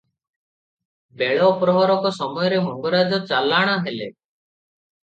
[1.21, 4.11] ବେଳ ପ୍ରହରକ ସମୟରେ ମଙ୍ଗରାଜ ଚଲାଣ ହେଲେ।